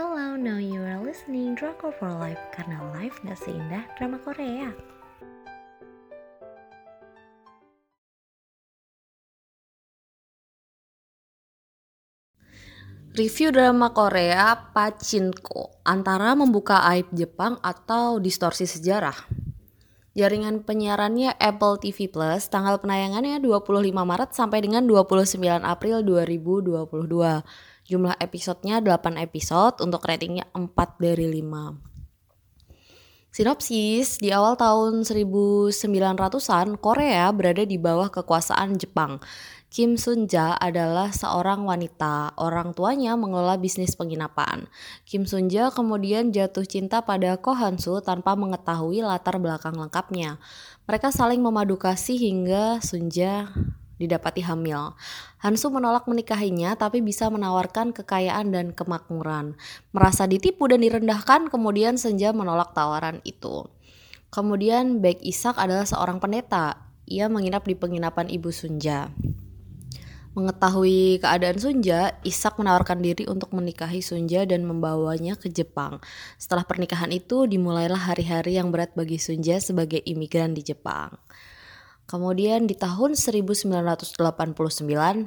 Hello, 0.00 0.32
now 0.32 0.56
you 0.56 0.80
are 0.80 0.96
listening 1.04 1.52
Drama 1.52 1.92
for 1.92 2.08
Life 2.08 2.40
karena 2.56 2.80
life 2.96 3.20
gak 3.20 3.36
seindah 3.36 3.84
drama 4.00 4.16
Korea. 4.24 4.72
Review 13.12 13.52
drama 13.52 13.92
Korea 13.92 14.72
Pachinko 14.72 15.84
antara 15.84 16.32
membuka 16.32 16.80
aib 16.96 17.12
Jepang 17.12 17.60
atau 17.60 18.16
distorsi 18.24 18.64
sejarah. 18.64 19.28
Jaringan 20.16 20.64
penyiarannya 20.64 21.36
Apple 21.36 21.76
TV 21.76 22.08
Plus, 22.08 22.48
tanggal 22.48 22.80
penayangannya 22.80 23.36
25 23.44 23.92
Maret 23.92 24.32
sampai 24.32 24.64
dengan 24.64 24.88
29 24.88 25.60
April 25.60 26.00
2022. 26.08 27.69
Jumlah 27.90 28.14
episodenya 28.22 28.78
8 28.78 29.18
episode 29.18 29.82
untuk 29.82 30.06
ratingnya 30.06 30.46
4 30.54 30.70
dari 31.02 31.26
5. 31.42 31.74
Sinopsis, 33.34 34.22
di 34.22 34.30
awal 34.30 34.54
tahun 34.54 35.02
1900-an, 35.02 36.78
Korea 36.78 37.26
berada 37.34 37.66
di 37.66 37.82
bawah 37.82 38.06
kekuasaan 38.06 38.78
Jepang. 38.78 39.18
Kim 39.74 39.98
Sunja 39.98 40.54
adalah 40.54 41.10
seorang 41.10 41.66
wanita. 41.66 42.38
Orang 42.38 42.78
tuanya 42.78 43.18
mengelola 43.18 43.58
bisnis 43.58 43.98
penginapan. 43.98 44.70
Kim 45.02 45.26
Sunja 45.26 45.74
kemudian 45.74 46.30
jatuh 46.30 46.62
cinta 46.62 47.02
pada 47.02 47.42
Ko 47.42 47.58
Hansu 47.58 47.98
tanpa 48.06 48.38
mengetahui 48.38 49.02
latar 49.02 49.42
belakang 49.42 49.74
lengkapnya. 49.74 50.38
Mereka 50.86 51.10
saling 51.10 51.42
memadu 51.42 51.74
kasih 51.74 52.18
hingga 52.22 52.78
Sunja 52.82 53.50
didapati 54.00 54.40
hamil. 54.40 54.96
Hansu 55.44 55.68
menolak 55.68 56.08
menikahinya 56.08 56.72
tapi 56.80 57.04
bisa 57.04 57.28
menawarkan 57.28 57.92
kekayaan 57.92 58.48
dan 58.48 58.66
kemakmuran. 58.72 59.60
Merasa 59.92 60.24
ditipu 60.24 60.64
dan 60.72 60.80
direndahkan, 60.80 61.52
kemudian 61.52 62.00
Senja 62.00 62.32
menolak 62.32 62.72
tawaran 62.72 63.20
itu. 63.28 63.68
Kemudian 64.32 65.04
Baek 65.04 65.20
Isak 65.20 65.60
adalah 65.60 65.84
seorang 65.84 66.16
pendeta. 66.16 66.88
Ia 67.04 67.28
menginap 67.28 67.68
di 67.68 67.76
penginapan 67.76 68.30
Ibu 68.30 68.48
Sunja. 68.48 69.12
Mengetahui 70.30 71.18
keadaan 71.18 71.58
Sunja, 71.58 72.14
Isak 72.22 72.54
menawarkan 72.54 73.02
diri 73.02 73.26
untuk 73.26 73.50
menikahi 73.50 73.98
Sunja 73.98 74.46
dan 74.46 74.62
membawanya 74.62 75.34
ke 75.34 75.50
Jepang. 75.50 75.98
Setelah 76.38 76.62
pernikahan 76.62 77.10
itu, 77.10 77.50
dimulailah 77.50 77.98
hari-hari 77.98 78.54
yang 78.54 78.70
berat 78.70 78.94
bagi 78.94 79.18
Sunja 79.18 79.58
sebagai 79.58 79.98
imigran 80.06 80.54
di 80.54 80.62
Jepang. 80.62 81.18
Kemudian 82.10 82.66
di 82.66 82.74
tahun 82.74 83.14
1989, 83.14 84.18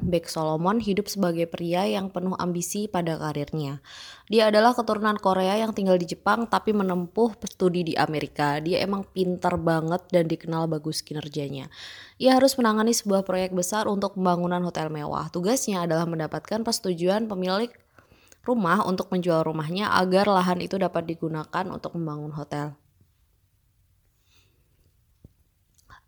Beck 0.03 0.27
Solomon 0.27 0.83
hidup 0.83 1.07
sebagai 1.07 1.47
pria 1.47 1.87
yang 1.87 2.11
penuh 2.11 2.35
ambisi 2.35 2.91
pada 2.91 3.15
karirnya. 3.15 3.79
Dia 4.27 4.51
adalah 4.51 4.75
keturunan 4.75 5.15
Korea 5.15 5.55
yang 5.63 5.71
tinggal 5.71 5.95
di 5.95 6.11
Jepang 6.11 6.43
tapi 6.43 6.75
menempuh 6.75 7.39
studi 7.47 7.87
di 7.87 7.95
Amerika. 7.95 8.59
Dia 8.59 8.83
emang 8.83 9.07
pintar 9.07 9.55
banget 9.55 10.03
dan 10.11 10.27
dikenal 10.27 10.67
bagus 10.67 10.99
kinerjanya. 10.99 11.71
Ia 12.19 12.35
harus 12.35 12.59
menangani 12.59 12.91
sebuah 12.91 13.23
proyek 13.23 13.55
besar 13.55 13.87
untuk 13.87 14.19
pembangunan 14.19 14.59
hotel 14.67 14.91
mewah. 14.91 15.31
Tugasnya 15.31 15.87
adalah 15.87 16.03
mendapatkan 16.03 16.67
persetujuan 16.67 17.31
pemilik 17.31 17.71
rumah 18.43 18.83
untuk 18.83 19.07
menjual 19.07 19.47
rumahnya 19.47 19.87
agar 20.03 20.27
lahan 20.27 20.59
itu 20.59 20.75
dapat 20.75 21.07
digunakan 21.07 21.63
untuk 21.71 21.95
membangun 21.95 22.35
hotel. 22.35 22.75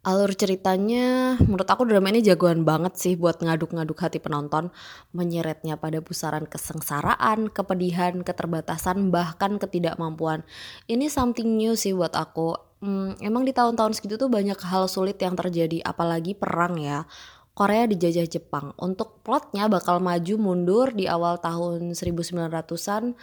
Alur 0.06 0.38
ceritanya 0.38 1.34
menurut 1.42 1.66
aku 1.66 1.82
drama 1.90 2.14
ini 2.14 2.22
jagoan 2.22 2.62
banget 2.62 2.94
sih 2.94 3.18
buat 3.18 3.42
ngaduk-ngaduk 3.42 3.98
hati 3.98 4.22
penonton, 4.22 4.70
menyeretnya 5.18 5.82
pada 5.82 5.98
pusaran 5.98 6.46
kesengsaraan, 6.46 7.50
kepedihan, 7.50 8.22
keterbatasan, 8.22 9.10
bahkan 9.10 9.58
ketidakmampuan. 9.58 10.46
Ini 10.86 11.10
something 11.10 11.58
new 11.58 11.74
sih 11.74 11.98
buat 11.98 12.14
aku. 12.14 12.54
Hmm, 12.86 13.18
emang 13.18 13.50
di 13.50 13.54
tahun-tahun 13.58 13.98
segitu 13.98 14.22
tuh 14.22 14.30
banyak 14.30 14.62
hal 14.62 14.86
sulit 14.86 15.18
yang 15.18 15.34
terjadi, 15.34 15.82
apalagi 15.82 16.38
perang 16.38 16.78
ya. 16.78 17.10
Korea 17.58 17.90
dijajah 17.90 18.30
Jepang. 18.30 18.78
Untuk 18.78 19.26
plotnya 19.26 19.66
bakal 19.66 20.06
maju 20.06 20.36
mundur 20.38 20.94
di 20.94 21.10
awal 21.10 21.42
tahun 21.42 21.98
1900-an 21.98 23.18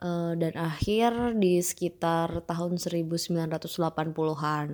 uh, 0.00 0.32
dan 0.36 0.52
akhir 0.56 1.38
di 1.40 1.60
sekitar 1.60 2.44
tahun 2.44 2.76
1980-an. 2.76 4.66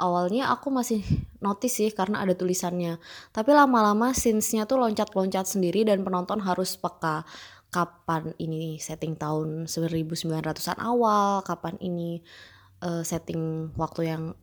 Awalnya 0.00 0.44
aku 0.50 0.68
masih 0.72 1.04
notice 1.44 1.78
sih 1.78 1.90
karena 1.92 2.24
ada 2.24 2.32
tulisannya. 2.32 2.96
Tapi 3.30 3.50
lama-lama 3.52 4.16
scenes-nya 4.16 4.64
tuh 4.64 4.80
loncat-loncat 4.80 5.46
sendiri 5.46 5.84
dan 5.84 6.02
penonton 6.02 6.40
harus 6.40 6.74
peka 6.76 7.24
kapan 7.72 8.36
ini 8.36 8.76
setting 8.76 9.16
tahun 9.16 9.64
1900-an 9.64 10.76
awal, 10.76 11.40
kapan 11.40 11.80
ini 11.80 12.20
uh, 12.84 13.00
setting 13.00 13.72
waktu 13.80 14.12
yang 14.12 14.36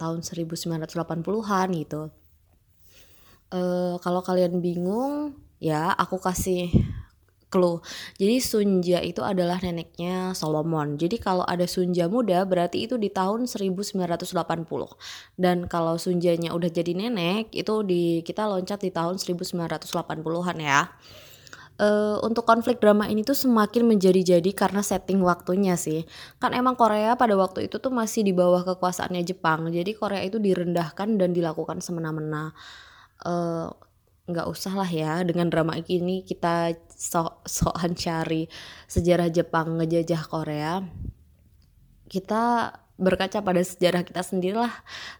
tahun 0.00 0.24
1980-an 0.24 1.68
gitu. 1.76 2.08
Uh, 3.52 4.00
kalau 4.00 4.24
kalian 4.24 4.64
bingung, 4.64 5.36
ya 5.60 5.92
aku 5.92 6.16
kasih 6.16 6.72
clue. 7.52 7.84
Jadi 8.16 8.40
Sunja 8.40 8.98
itu 9.04 9.20
adalah 9.20 9.60
neneknya 9.60 10.32
Solomon. 10.32 10.96
Jadi 10.96 11.20
kalau 11.20 11.44
ada 11.44 11.68
Sunja 11.68 12.08
muda 12.08 12.40
berarti 12.48 12.88
itu 12.88 12.96
di 12.96 13.12
tahun 13.12 13.44
1980. 13.44 14.32
Dan 15.36 15.68
kalau 15.68 16.00
Sunjanya 16.00 16.56
udah 16.56 16.72
jadi 16.72 16.96
nenek 16.96 17.52
itu 17.52 17.84
di 17.84 18.24
kita 18.24 18.48
loncat 18.48 18.80
di 18.80 18.88
tahun 18.88 19.20
1980-an 19.20 20.56
ya. 20.56 20.88
Uh, 21.82 22.20
untuk 22.20 22.44
konflik 22.44 22.78
drama 22.78 23.08
ini 23.08 23.24
tuh 23.24 23.34
semakin 23.34 23.88
menjadi-jadi 23.88 24.54
karena 24.54 24.84
setting 24.84 25.20
waktunya 25.24 25.74
sih. 25.74 26.04
Kan 26.38 26.56
emang 26.56 26.76
Korea 26.78 27.16
pada 27.16 27.34
waktu 27.34 27.66
itu 27.66 27.80
tuh 27.82 27.90
masih 27.90 28.24
di 28.24 28.32
bawah 28.32 28.64
kekuasaannya 28.64 29.24
Jepang. 29.24 29.68
Jadi 29.68 29.92
Korea 29.96 30.22
itu 30.24 30.40
direndahkan 30.40 31.20
dan 31.20 31.32
dilakukan 31.36 31.80
semena-mena. 31.84 32.52
Uh, 33.24 33.72
nggak 34.32 34.48
usah 34.48 34.72
lah 34.72 34.88
ya 34.88 35.20
dengan 35.22 35.52
drama 35.52 35.76
ini 35.76 36.24
kita 36.24 36.72
sok 36.88 37.44
sokan 37.44 37.92
cari 37.92 38.48
sejarah 38.88 39.28
Jepang 39.28 39.78
ngejajah 39.78 40.22
Korea. 40.26 40.80
Kita 42.08 42.72
berkaca 43.00 43.40
pada 43.40 43.62
sejarah 43.64 44.02
kita 44.04 44.22
sendiri 44.24 44.56
lah. 44.56 44.72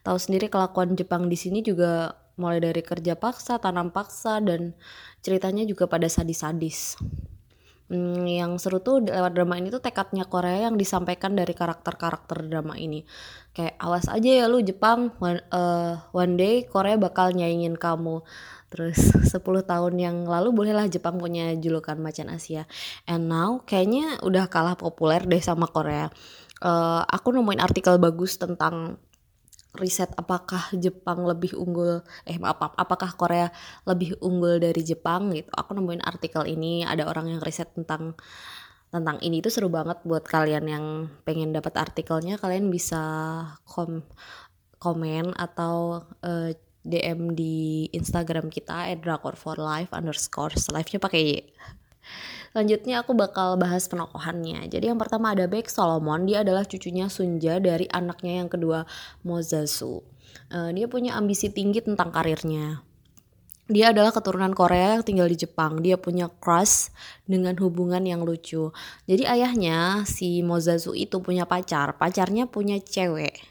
Tahu 0.06 0.16
sendiri 0.16 0.48
kelakuan 0.48 0.94
Jepang 0.96 1.28
di 1.28 1.36
sini 1.36 1.60
juga 1.60 2.16
mulai 2.40 2.64
dari 2.64 2.80
kerja 2.80 3.12
paksa 3.18 3.60
tanam 3.60 3.92
paksa 3.92 4.40
dan 4.40 4.72
ceritanya 5.20 5.68
juga 5.68 5.84
pada 5.90 6.08
sadis-sadis. 6.08 6.96
Hmm, 7.92 8.24
yang 8.24 8.56
seru 8.56 8.80
tuh 8.80 9.04
lewat 9.04 9.36
drama 9.36 9.60
ini 9.60 9.68
tuh 9.68 9.84
tekadnya 9.84 10.24
Korea 10.24 10.64
yang 10.64 10.80
disampaikan 10.80 11.36
dari 11.36 11.52
karakter-karakter 11.52 12.48
drama 12.48 12.72
ini. 12.80 13.04
Kayak 13.52 13.76
awas 13.76 14.08
aja 14.08 14.30
ya 14.32 14.48
lu 14.48 14.64
Jepang. 14.64 15.12
One, 15.20 15.44
uh, 15.52 16.00
one 16.16 16.40
day 16.40 16.64
Korea 16.64 16.96
bakal 16.96 17.36
nyaingin 17.36 17.76
kamu 17.76 18.24
Terus 18.72 19.12
10 19.28 19.37
tahun 19.44 19.94
yang 20.00 20.16
lalu 20.25 20.49
bolehlah 20.56 20.88
Jepang 20.88 21.21
punya 21.21 21.53
julukan 21.60 22.00
macan 22.00 22.33
Asia. 22.33 22.65
And 23.05 23.28
now 23.28 23.60
kayaknya 23.69 24.25
udah 24.25 24.49
kalah 24.49 24.81
populer 24.81 25.21
deh 25.28 25.44
sama 25.44 25.69
Korea. 25.69 26.09
Uh, 26.65 27.05
aku 27.05 27.37
nemuin 27.37 27.60
artikel 27.60 28.00
bagus 28.00 28.41
tentang 28.41 28.97
riset 29.77 30.12
apakah 30.21 30.69
Jepang 30.77 31.25
lebih 31.25 31.56
unggul 31.56 32.05
eh 32.28 32.37
maaf 32.37 32.77
apakah 32.77 33.16
Korea 33.16 33.49
lebih 33.88 34.16
unggul 34.25 34.56
dari 34.56 34.81
Jepang 34.81 35.33
gitu. 35.37 35.53
Aku 35.53 35.77
nemuin 35.77 36.00
artikel 36.00 36.49
ini 36.49 36.89
ada 36.89 37.04
orang 37.04 37.28
yang 37.28 37.41
riset 37.44 37.72
tentang 37.77 38.16
tentang 38.93 39.16
ini 39.25 39.41
itu 39.41 39.49
seru 39.49 39.72
banget 39.72 40.04
buat 40.04 40.25
kalian 40.28 40.65
yang 40.69 40.84
pengen 41.25 41.56
dapat 41.56 41.81
artikelnya 41.81 42.37
kalian 42.37 42.69
bisa 42.69 43.00
kom 43.65 44.04
komen 44.77 45.33
atau 45.33 46.04
uh, 46.21 46.53
DM 46.82 47.38
di 47.38 47.87
Instagram 47.94 48.50
kita 48.50 48.91
@drakor 48.98 49.38
for 49.38 49.59
life 49.59 49.91
underscore 49.94 50.54
live-nya 50.54 50.98
pakai 50.98 51.20
Y. 51.22 51.34
Selanjutnya 52.53 53.00
aku 53.00 53.16
bakal 53.16 53.56
bahas 53.56 53.89
penokohannya. 53.89 54.68
Jadi 54.68 54.92
yang 54.92 55.01
pertama 55.01 55.33
ada 55.33 55.48
Baek 55.48 55.72
Solomon, 55.72 56.28
dia 56.28 56.45
adalah 56.45 56.68
cucunya 56.68 57.09
Sunja 57.09 57.56
dari 57.56 57.89
anaknya 57.89 58.45
yang 58.45 58.53
kedua 58.53 58.84
Mozasu. 59.24 60.04
Uh, 60.53 60.68
dia 60.77 60.84
punya 60.84 61.16
ambisi 61.16 61.48
tinggi 61.48 61.80
tentang 61.80 62.12
karirnya. 62.12 62.84
Dia 63.72 63.97
adalah 63.97 64.12
keturunan 64.12 64.53
Korea 64.53 65.01
yang 65.01 65.04
tinggal 65.06 65.33
di 65.33 65.39
Jepang. 65.41 65.80
Dia 65.80 65.97
punya 65.97 66.28
crush 66.28 66.92
dengan 67.24 67.56
hubungan 67.56 68.04
yang 68.04 68.21
lucu. 68.21 68.68
Jadi 69.09 69.24
ayahnya 69.24 70.04
si 70.04 70.45
Mozasu 70.45 70.92
itu 70.92 71.24
punya 71.24 71.48
pacar. 71.48 71.97
Pacarnya 71.97 72.45
punya 72.45 72.77
cewek 72.77 73.48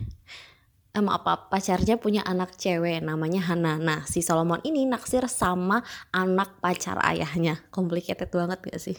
eh, 0.95 1.03
apa 1.03 1.51
pacarnya 1.51 1.95
punya 1.99 2.21
anak 2.23 2.55
cewek 2.55 3.03
namanya 3.03 3.41
Hana. 3.43 3.79
Nah 3.79 4.03
si 4.07 4.19
Solomon 4.23 4.61
ini 4.63 4.87
naksir 4.87 5.25
sama 5.31 5.83
anak 6.11 6.59
pacar 6.63 6.99
ayahnya. 7.03 7.63
Complicated 7.73 8.29
banget 8.31 8.59
gak 8.63 8.81
sih? 8.81 8.97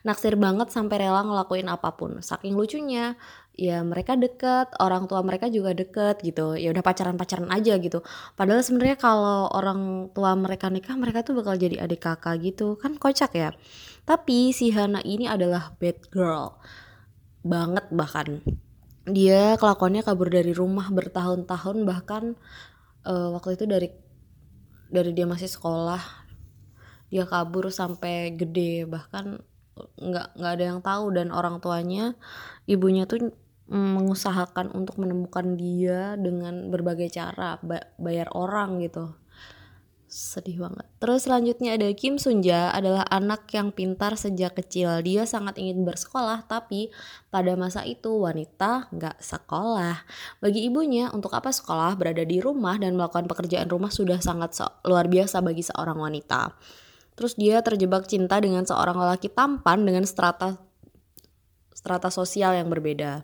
naksir 0.00 0.34
banget 0.40 0.72
sampai 0.72 0.96
rela 1.06 1.20
ngelakuin 1.24 1.68
apa 1.68 1.92
pun 1.96 2.20
saking 2.24 2.56
lucunya. 2.56 3.16
Ya 3.60 3.84
mereka 3.84 4.16
deket 4.16 4.72
orang 4.80 5.04
tua 5.04 5.20
mereka 5.20 5.52
juga 5.52 5.76
deket 5.76 6.24
gitu. 6.24 6.56
Ya 6.56 6.72
udah 6.72 6.80
pacaran 6.80 7.20
pacaran 7.20 7.52
aja 7.52 7.76
gitu. 7.76 8.00
Padahal 8.32 8.64
sebenarnya 8.64 8.96
kalau 8.96 9.52
orang 9.52 10.08
tua 10.16 10.32
mereka 10.32 10.72
nikah 10.72 10.96
mereka 10.96 11.20
tuh 11.20 11.36
bakal 11.36 11.60
jadi 11.60 11.84
adik 11.84 12.00
kakak 12.00 12.40
gitu. 12.40 12.80
Kan 12.80 12.96
kocak 12.96 13.36
ya? 13.36 13.52
Tapi 14.08 14.56
si 14.56 14.72
Hana 14.72 15.04
ini 15.04 15.28
adalah 15.28 15.76
bad 15.76 16.08
girl. 16.08 16.56
Banget 17.44 17.84
bahkan 17.92 18.40
dia 19.12 19.56
kelakuannya 19.60 20.02
kabur 20.02 20.30
dari 20.30 20.50
rumah 20.54 20.88
bertahun-tahun 20.90 21.84
bahkan 21.84 22.34
uh, 23.04 23.34
waktu 23.36 23.58
itu 23.60 23.64
dari 23.66 23.88
dari 24.90 25.10
dia 25.14 25.26
masih 25.28 25.46
sekolah 25.46 26.02
dia 27.10 27.26
kabur 27.26 27.70
sampai 27.74 28.34
gede 28.34 28.86
bahkan 28.86 29.42
nggak 29.98 30.36
nggak 30.36 30.52
ada 30.54 30.64
yang 30.64 30.80
tahu 30.82 31.14
dan 31.14 31.32
orang 31.34 31.58
tuanya 31.58 32.14
ibunya 32.68 33.08
tuh 33.08 33.32
mengusahakan 33.70 34.74
untuk 34.74 34.98
menemukan 34.98 35.54
dia 35.54 36.18
dengan 36.18 36.74
berbagai 36.74 37.06
cara 37.14 37.58
bayar 37.96 38.28
orang 38.34 38.82
gitu 38.82 39.14
sedih 40.10 40.66
banget. 40.66 40.82
Terus 40.98 41.30
selanjutnya 41.30 41.78
ada 41.78 41.86
Kim 41.94 42.18
Sunja 42.18 42.74
adalah 42.74 43.06
anak 43.06 43.46
yang 43.54 43.70
pintar 43.70 44.18
sejak 44.18 44.58
kecil. 44.58 44.98
Dia 45.06 45.22
sangat 45.22 45.54
ingin 45.62 45.86
bersekolah 45.86 46.50
tapi 46.50 46.90
pada 47.30 47.54
masa 47.54 47.86
itu 47.86 48.10
wanita 48.10 48.90
nggak 48.90 49.22
sekolah. 49.22 50.02
Bagi 50.42 50.66
ibunya 50.66 51.14
untuk 51.14 51.30
apa 51.38 51.54
sekolah? 51.54 51.94
Berada 51.94 52.26
di 52.26 52.42
rumah 52.42 52.74
dan 52.76 52.98
melakukan 52.98 53.30
pekerjaan 53.30 53.70
rumah 53.70 53.94
sudah 53.94 54.18
sangat 54.18 54.58
luar 54.82 55.06
biasa 55.06 55.38
bagi 55.46 55.62
seorang 55.62 55.96
wanita. 55.96 56.58
Terus 57.14 57.38
dia 57.38 57.62
terjebak 57.62 58.10
cinta 58.10 58.42
dengan 58.42 58.66
seorang 58.66 58.98
lelaki 58.98 59.30
tampan 59.30 59.86
dengan 59.86 60.02
strata 60.10 60.58
strata 61.70 62.10
sosial 62.10 62.58
yang 62.58 62.66
berbeda. 62.66 63.22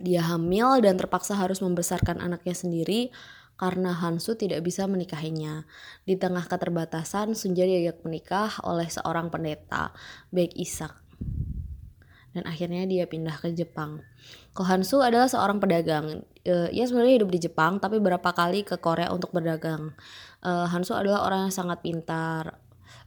Dia 0.00 0.28
hamil 0.28 0.84
dan 0.84 1.00
terpaksa 1.00 1.36
harus 1.36 1.64
membesarkan 1.64 2.20
anaknya 2.20 2.52
sendiri 2.52 3.12
karena 3.60 3.92
Hansu 3.92 4.40
tidak 4.40 4.64
bisa 4.64 4.88
menikahinya. 4.88 5.68
Di 6.08 6.16
tengah 6.16 6.48
keterbatasan, 6.48 7.36
Sunja 7.36 7.68
diajak 7.68 8.00
menikah 8.08 8.56
oleh 8.64 8.88
seorang 8.88 9.28
pendeta, 9.28 9.92
Baek 10.32 10.56
Isak. 10.56 10.96
Dan 12.32 12.48
akhirnya 12.48 12.88
dia 12.88 13.04
pindah 13.04 13.36
ke 13.36 13.52
Jepang. 13.52 14.00
Ko 14.56 14.64
Hansu 14.64 15.04
adalah 15.04 15.28
seorang 15.28 15.60
pedagang. 15.60 16.24
Uh, 16.48 16.72
ia 16.72 16.88
sebenarnya 16.88 17.20
hidup 17.20 17.30
di 17.36 17.44
Jepang, 17.44 17.76
tapi 17.76 18.00
berapa 18.00 18.32
kali 18.32 18.64
ke 18.64 18.80
Korea 18.80 19.12
untuk 19.12 19.28
berdagang. 19.36 19.92
Uh, 20.40 20.64
Hansu 20.64 20.96
adalah 20.96 21.28
orang 21.28 21.52
yang 21.52 21.54
sangat 21.54 21.84
pintar, 21.84 22.56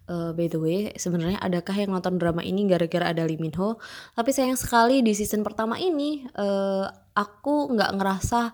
Uh, 0.03 0.35
by 0.35 0.51
the 0.51 0.59
way, 0.59 0.91
sebenarnya 0.99 1.39
adakah 1.39 1.79
yang 1.79 1.95
nonton 1.95 2.19
drama 2.19 2.43
ini 2.43 2.67
gara-gara 2.67 3.15
ada 3.15 3.23
Lee 3.23 3.39
Min 3.39 3.55
Ho? 3.55 3.79
Tapi 4.11 4.35
sayang 4.35 4.59
sekali 4.59 4.99
di 4.99 5.15
season 5.15 5.47
pertama 5.47 5.79
ini 5.79 6.27
uh, 6.35 6.91
aku 7.15 7.71
nggak 7.71 7.95
ngerasa 7.95 8.51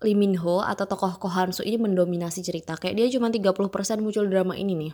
Lee 0.00 0.16
Min 0.16 0.36
Ho 0.40 0.64
atau 0.64 0.88
tokoh 0.88 1.20
Ko 1.20 1.28
Han 1.28 1.52
Soo 1.52 1.64
ini 1.64 1.76
mendominasi 1.76 2.40
cerita. 2.40 2.76
Kayak 2.76 2.94
dia 2.96 3.06
cuma 3.20 3.28
30% 3.28 3.60
muncul 4.00 4.26
drama 4.28 4.56
ini 4.56 4.72
nih. 4.76 4.92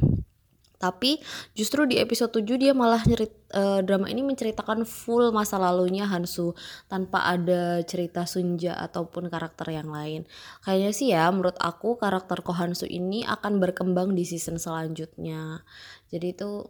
Tapi 0.76 1.16
justru 1.56 1.88
di 1.88 1.96
episode 1.96 2.36
7 2.36 2.60
dia 2.60 2.76
malah 2.76 3.00
nyerit 3.08 3.32
uh, 3.56 3.80
drama 3.80 4.12
ini 4.12 4.20
menceritakan 4.20 4.84
full 4.84 5.32
masa 5.32 5.56
lalunya 5.56 6.04
Hansu 6.04 6.52
tanpa 6.84 7.24
ada 7.24 7.80
cerita 7.88 8.28
Sunja 8.28 8.76
ataupun 8.76 9.32
karakter 9.32 9.72
yang 9.72 9.88
lain. 9.88 10.28
Kayaknya 10.60 10.92
sih 10.92 11.08
ya 11.16 11.32
menurut 11.32 11.56
aku 11.56 11.96
karakter 11.96 12.44
Ko 12.44 12.52
Hansu 12.52 12.84
ini 12.84 13.24
akan 13.24 13.56
berkembang 13.56 14.12
di 14.12 14.28
season 14.28 14.60
selanjutnya. 14.60 15.64
Jadi 16.12 16.36
itu 16.36 16.68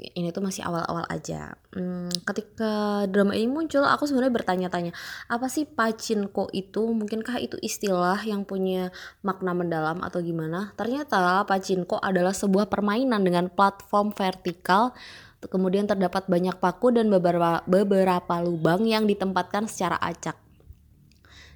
ini 0.00 0.32
tuh 0.32 0.40
masih 0.40 0.64
awal-awal 0.64 1.04
aja. 1.12 1.54
Hmm, 1.76 2.08
ketika 2.24 3.04
drama 3.06 3.36
ini 3.36 3.46
muncul, 3.46 3.84
aku 3.84 4.08
sebenarnya 4.08 4.32
bertanya-tanya, 4.32 4.92
apa 5.28 5.46
sih 5.52 5.68
pacinko 5.68 6.48
itu? 6.56 6.88
Mungkinkah 6.90 7.36
itu 7.38 7.60
istilah 7.60 8.18
yang 8.24 8.48
punya 8.48 8.88
makna 9.20 9.52
mendalam 9.52 10.00
atau 10.00 10.24
gimana? 10.24 10.72
Ternyata 10.74 11.44
pacinko 11.44 12.00
adalah 12.00 12.32
sebuah 12.32 12.72
permainan 12.72 13.20
dengan 13.20 13.52
platform 13.52 14.16
vertikal 14.16 14.96
kemudian 15.40 15.88
terdapat 15.88 16.28
banyak 16.28 16.60
paku 16.60 16.92
dan 16.92 17.08
beberapa 17.08 17.64
beberapa 17.64 18.44
lubang 18.44 18.84
yang 18.84 19.08
ditempatkan 19.08 19.64
secara 19.64 19.96
acak. 19.96 20.36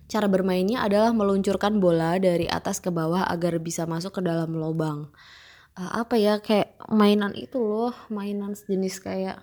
Cara 0.09 0.25
bermainnya 0.25 0.81
adalah 0.81 1.13
meluncurkan 1.13 1.81
bola 1.81 2.17
dari 2.17 2.49
atas 2.49 2.81
ke 2.81 2.89
bawah 2.89 3.29
agar 3.29 3.61
bisa 3.61 3.85
masuk 3.85 4.21
ke 4.21 4.23
dalam 4.25 4.57
lubang 4.57 5.13
uh, 5.79 5.93
apa 6.03 6.15
ya 6.19 6.39
kayak 6.39 6.75
mainan 6.91 7.35
itu 7.35 7.59
loh 7.59 7.95
mainan 8.11 8.55
sejenis 8.55 9.03
kayak 9.03 9.39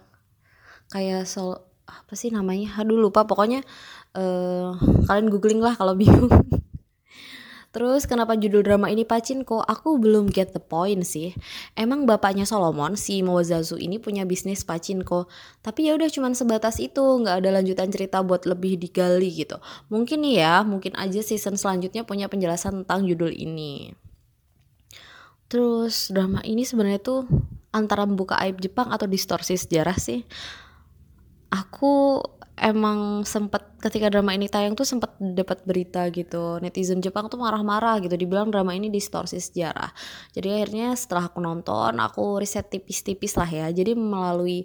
kayak 0.91 1.27
sol 1.27 1.63
apa 1.87 2.13
sih 2.15 2.31
namanya 2.31 2.79
aduh 2.79 2.99
lupa 2.99 3.27
pokoknya 3.27 3.63
uh, 4.15 4.75
kalian 5.07 5.27
googling 5.31 5.59
lah 5.59 5.75
kalau 5.75 5.95
bingung 6.01 6.31
Terus 7.71 8.03
kenapa 8.03 8.35
judul 8.35 8.67
drama 8.67 8.91
ini 8.91 9.07
Pachinko? 9.07 9.63
Aku 9.63 9.95
belum 9.95 10.27
get 10.27 10.51
the 10.51 10.59
point 10.59 11.07
sih. 11.07 11.31
Emang 11.71 12.03
bapaknya 12.03 12.43
Solomon 12.43 12.99
si 12.99 13.23
Mozazu 13.23 13.79
ini 13.79 13.95
punya 13.95 14.27
bisnis 14.27 14.67
Pachinko, 14.67 15.31
tapi 15.63 15.87
ya 15.87 15.95
udah 15.95 16.11
cuman 16.11 16.35
sebatas 16.35 16.83
itu, 16.83 16.99
nggak 16.99 17.39
ada 17.39 17.49
lanjutan 17.55 17.87
cerita 17.87 18.19
buat 18.27 18.43
lebih 18.43 18.75
digali 18.75 19.31
gitu. 19.31 19.55
Mungkin 19.87 20.19
ya, 20.27 20.67
mungkin 20.67 20.99
aja 20.99 21.23
season 21.23 21.55
selanjutnya 21.55 22.03
punya 22.03 22.27
penjelasan 22.27 22.83
tentang 22.83 23.07
judul 23.07 23.31
ini. 23.31 23.95
Terus 25.51 26.07
drama 26.15 26.39
ini 26.47 26.63
sebenarnya 26.63 27.03
tuh 27.03 27.27
antara 27.75 28.07
membuka 28.07 28.39
aib 28.39 28.63
Jepang 28.63 28.87
atau 28.87 29.03
distorsi 29.03 29.59
sejarah 29.59 29.99
sih. 29.99 30.23
Aku 31.51 32.23
emang 32.55 33.27
sempet 33.27 33.59
ketika 33.83 34.07
drama 34.07 34.31
ini 34.31 34.47
tayang 34.47 34.79
tuh 34.79 34.87
sempet 34.87 35.11
dapat 35.19 35.67
berita 35.67 36.07
gitu. 36.07 36.63
Netizen 36.63 37.03
Jepang 37.03 37.27
tuh 37.27 37.35
marah-marah 37.35 37.99
gitu. 37.99 38.15
Dibilang 38.15 38.47
drama 38.47 38.71
ini 38.71 38.87
distorsi 38.87 39.43
sejarah. 39.43 39.91
Jadi 40.31 40.47
akhirnya 40.55 40.95
setelah 40.95 41.27
aku 41.27 41.43
nonton 41.43 41.99
aku 41.99 42.39
riset 42.39 42.71
tipis-tipis 42.71 43.35
lah 43.35 43.51
ya. 43.51 43.67
Jadi 43.75 43.91
melalui 43.91 44.63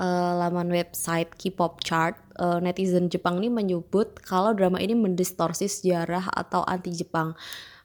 uh, 0.00 0.32
laman 0.40 0.72
website 0.72 1.36
K-pop 1.36 1.84
chart 1.84 2.16
uh, 2.40 2.56
netizen 2.56 3.12
Jepang 3.12 3.36
ini 3.44 3.52
menyebut 3.52 4.16
kalau 4.24 4.56
drama 4.56 4.80
ini 4.80 4.96
mendistorsi 4.96 5.68
sejarah 5.68 6.32
atau 6.32 6.64
anti 6.64 6.88
Jepang. 6.96 7.36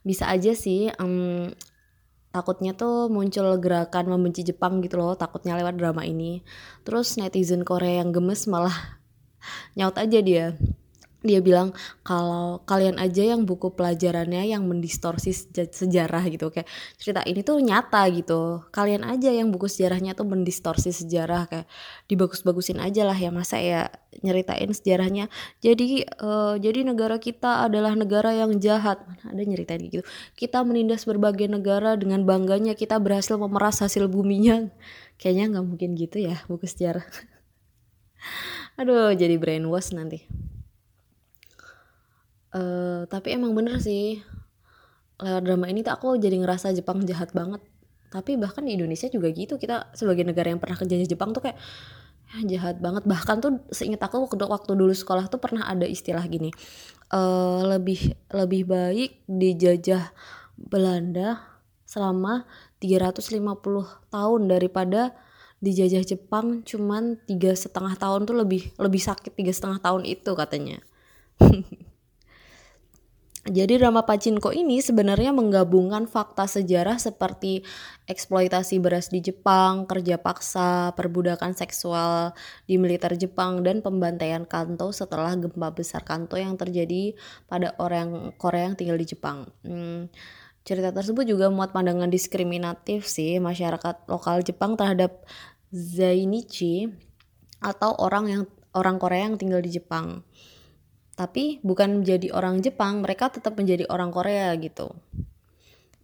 Bisa 0.07 0.31
aja 0.31 0.55
sih 0.55 0.88
um, 0.95 1.51
takutnya 2.31 2.75
tuh 2.77 3.09
muncul 3.09 3.57
gerakan 3.57 4.12
membenci 4.12 4.45
Jepang 4.45 4.79
gitu 4.83 5.00
loh 5.00 5.18
takutnya 5.18 5.57
lewat 5.57 5.79
drama 5.79 6.03
ini. 6.06 6.44
Terus 6.88 7.18
netizen 7.18 7.63
Korea 7.68 8.03
yang 8.03 8.15
gemes 8.15 8.45
malah 8.45 9.01
nyaut 9.77 9.95
aja 9.95 10.19
dia 10.19 10.57
dia 11.25 11.42
bilang 11.42 11.74
kalau 12.06 12.62
kalian 12.69 13.02
aja 13.02 13.25
yang 13.25 13.42
buku 13.50 13.74
pelajarannya 13.74 14.54
yang 14.54 14.69
mendistorsi 14.69 15.34
sejarah 15.52 16.22
gitu. 16.30 16.54
Kayak 16.54 16.69
cerita 17.02 17.22
ini 17.25 17.42
tuh 17.42 17.58
nyata 17.58 18.06
gitu. 18.14 18.62
Kalian 18.69 19.02
aja 19.02 19.34
yang 19.34 19.50
buku 19.50 19.66
sejarahnya 19.66 20.14
tuh 20.14 20.30
mendistorsi 20.30 20.94
sejarah 20.94 21.50
kayak 21.50 21.66
dibagus-bagusin 22.06 22.78
aja 22.78 23.02
lah 23.02 23.18
ya 23.18 23.33
masa 23.33 23.57
ya 23.57 23.90
nyeritain 24.21 24.69
sejarahnya. 24.69 25.26
Jadi 25.66 26.06
uh, 26.21 26.62
jadi 26.62 26.86
negara 26.86 27.18
kita 27.18 27.66
adalah 27.66 27.97
negara 27.97 28.38
yang 28.38 28.62
jahat. 28.62 29.02
Mana 29.02 29.33
ada 29.33 29.42
nyeritain 29.42 29.81
gitu. 29.90 30.06
Kita 30.38 30.62
menindas 30.62 31.09
berbagai 31.09 31.50
negara 31.50 31.97
dengan 31.97 32.30
bangganya 32.30 32.78
kita 32.78 33.02
berhasil 33.02 33.42
memeras 33.42 33.81
hasil 33.81 34.06
buminya. 34.06 34.69
Kayaknya 35.18 35.57
nggak 35.57 35.66
mungkin 35.66 35.90
gitu 35.97 36.21
ya 36.21 36.45
buku 36.45 36.69
sejarah. 36.69 37.02
Aduh 38.80 39.18
jadi 39.18 39.42
brainwash 39.42 39.97
nanti 39.97 40.30
uh, 42.54 43.04
tapi 43.09 43.35
emang 43.35 43.51
bener 43.57 43.80
sih. 43.81 44.21
Lewat 45.18 45.44
drama 45.44 45.66
ini 45.66 45.81
tuh 45.81 45.97
aku 45.97 46.16
jadi 46.21 46.37
ngerasa 46.37 46.71
Jepang 46.77 47.01
jahat 47.04 47.33
banget. 47.33 47.63
Tapi 48.07 48.37
bahkan 48.37 48.63
di 48.63 48.77
Indonesia 48.77 49.09
juga 49.09 49.33
gitu. 49.33 49.57
Kita 49.57 49.92
sebagai 49.97 50.23
negara 50.23 50.54
yang 50.54 50.61
pernah 50.61 50.77
kejajah 50.77 51.09
Jepang 51.09 51.33
tuh 51.33 51.44
kayak 51.44 51.57
ya, 52.31 52.57
jahat 52.57 52.77
banget. 52.77 53.04
Bahkan 53.09 53.35
tuh 53.42 53.51
seingat 53.73 54.04
aku 54.06 54.30
waktu, 54.30 54.71
dulu 54.77 54.94
sekolah 54.94 55.27
tuh 55.27 55.42
pernah 55.42 55.66
ada 55.66 55.89
istilah 55.89 56.23
gini. 56.30 56.54
Uh, 57.07 57.63
lebih 57.66 58.13
lebih 58.30 58.68
baik 58.68 59.23
dijajah 59.25 60.11
Belanda 60.59 61.39
selama 61.87 62.44
350 62.83 63.39
tahun 64.11 64.42
daripada 64.51 65.16
dijajah 65.63 66.04
Jepang 66.06 66.61
cuman 66.61 67.18
tiga 67.25 67.56
setengah 67.57 67.97
tahun 67.97 68.30
tuh 68.30 68.37
lebih 68.37 68.69
lebih 68.77 69.01
sakit 69.01 69.33
tiga 69.33 69.49
setengah 69.49 69.81
tahun 69.81 70.06
itu 70.06 70.31
katanya 70.37 70.77
Jadi 73.47 73.80
drama 73.80 74.04
Pachinko 74.04 74.51
ini 74.51 74.83
sebenarnya 74.83 75.31
menggabungkan 75.31 76.04
fakta 76.04 76.51
sejarah 76.51 76.99
seperti 76.99 77.63
eksploitasi 78.04 78.75
beras 78.83 79.07
di 79.07 79.23
Jepang, 79.23 79.87
kerja 79.87 80.19
paksa, 80.19 80.92
perbudakan 80.99 81.56
seksual 81.56 82.35
di 82.68 82.75
militer 82.75 83.16
Jepang, 83.16 83.63
dan 83.63 83.80
pembantaian 83.80 84.44
Kanto 84.44 84.92
setelah 84.92 85.31
gempa 85.39 85.71
besar 85.71 86.04
Kanto 86.04 86.35
yang 86.35 86.59
terjadi 86.59 87.16
pada 87.47 87.71
orang 87.80 88.35
Korea 88.35 88.68
yang 88.68 88.75
tinggal 88.75 88.99
di 88.99 89.07
Jepang. 89.07 89.47
Hmm, 89.63 90.11
cerita 90.68 90.92
tersebut 90.92 91.23
juga 91.23 91.47
muat 91.47 91.71
pandangan 91.71 92.11
diskriminatif 92.11 93.07
sih 93.07 93.39
masyarakat 93.39 94.11
lokal 94.11 94.44
Jepang 94.44 94.75
terhadap 94.75 95.23
Zainichi 95.71 96.92
atau 97.63 97.95
orang 97.95 98.25
yang 98.27 98.44
orang 98.75 98.99
Korea 98.99 99.31
yang 99.31 99.39
tinggal 99.39 99.63
di 99.63 99.71
Jepang. 99.71 100.27
Tapi 101.18 101.57
bukan 101.66 102.06
menjadi 102.06 102.30
orang 102.30 102.62
Jepang, 102.62 103.02
mereka 103.02 103.33
tetap 103.33 103.57
menjadi 103.57 103.90
orang 103.90 104.14
Korea 104.14 104.54
gitu. 104.54 104.94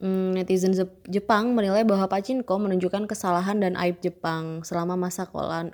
Hmm, 0.03 0.35
netizen 0.35 0.75
Jepang 1.07 1.55
menilai 1.55 1.87
bahwa 1.87 2.11
Pachinko 2.11 2.59
menunjukkan 2.59 3.07
kesalahan 3.07 3.63
dan 3.63 3.79
aib 3.79 4.03
Jepang 4.03 4.65
selama 4.67 4.99
masa 4.99 5.29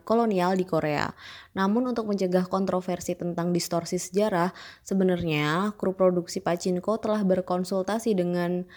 kolonial 0.05 0.53
di 0.53 0.69
Korea. 0.69 1.15
Namun 1.57 1.89
untuk 1.89 2.05
mencegah 2.05 2.45
kontroversi 2.45 3.17
tentang 3.17 3.49
distorsi 3.49 3.97
sejarah, 3.97 4.53
sebenarnya 4.85 5.73
kru 5.81 5.97
produksi 5.97 6.45
Pachinko 6.45 7.01
telah 7.01 7.25
berkonsultasi 7.25 8.13
dengan 8.13 8.69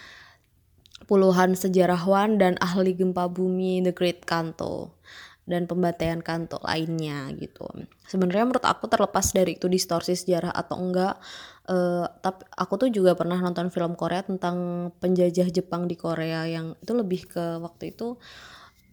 puluhan 1.05 1.53
sejarawan 1.53 2.41
dan 2.41 2.57
ahli 2.57 2.97
gempa 2.97 3.29
bumi 3.29 3.85
The 3.85 3.93
Great 3.93 4.25
Kanto 4.25 4.97
dan 5.43 5.67
pembantaian 5.67 6.23
kanto 6.23 6.63
lainnya 6.63 7.27
gitu. 7.35 7.67
Sebenarnya 8.07 8.47
menurut 8.47 8.67
aku 8.67 8.87
terlepas 8.87 9.35
dari 9.35 9.59
itu 9.59 9.67
distorsi 9.67 10.15
sejarah 10.15 10.55
atau 10.55 10.79
enggak, 10.79 11.19
uh, 11.67 12.07
tapi 12.23 12.47
aku 12.55 12.87
tuh 12.87 12.89
juga 12.95 13.19
pernah 13.19 13.43
nonton 13.43 13.69
film 13.75 13.99
Korea 13.99 14.23
tentang 14.23 14.89
penjajah 15.03 15.51
Jepang 15.51 15.91
di 15.91 15.99
Korea 15.99 16.47
yang 16.47 16.79
itu 16.79 16.93
lebih 16.95 17.27
ke 17.27 17.59
waktu 17.59 17.91
itu 17.91 18.23